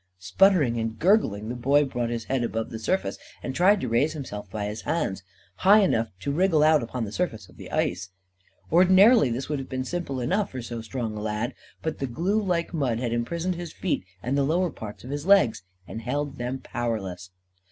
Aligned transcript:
Sputtering 0.17 0.79
and 0.79 0.97
gurgling, 0.97 1.49
the 1.49 1.55
Boy 1.55 1.85
brought 1.85 2.09
his 2.09 2.23
head 2.23 2.43
above 2.43 2.71
the 2.71 2.79
surface 2.79 3.19
and 3.43 3.53
tried 3.53 3.79
to 3.81 3.87
raise 3.87 4.13
himself 4.13 4.49
by 4.49 4.65
his 4.65 4.81
hands, 4.81 5.21
high 5.57 5.81
enough 5.81 6.07
to 6.21 6.31
wriggle 6.31 6.63
out 6.63 6.81
upon 6.81 7.03
the 7.05 7.11
surface 7.11 7.47
of 7.47 7.57
the 7.57 7.69
ice. 7.71 8.09
Ordinarily, 8.71 9.29
this 9.29 9.47
would 9.47 9.59
have 9.59 9.69
been 9.69 9.85
simple 9.85 10.19
enough 10.19 10.49
for 10.49 10.63
so 10.63 10.81
strong 10.81 11.15
a 11.15 11.21
lad. 11.21 11.53
But 11.83 11.99
the 11.99 12.07
glue 12.07 12.41
like 12.41 12.73
mud 12.73 12.97
had 12.97 13.13
imprisoned 13.13 13.53
his 13.53 13.73
feet 13.73 14.03
and 14.23 14.35
the 14.35 14.41
lower 14.41 14.71
part 14.71 15.03
of 15.03 15.11
his 15.11 15.27
legs; 15.27 15.61
and 15.87 16.01
held 16.01 16.39
them 16.39 16.57
powerless. 16.57 17.29